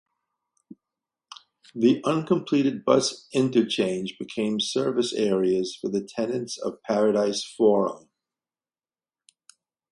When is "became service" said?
4.17-5.13